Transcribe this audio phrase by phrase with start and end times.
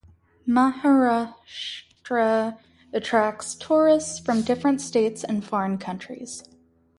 [0.47, 2.57] Maharashtra
[2.91, 6.43] attracts tourists from different states and foreign countries.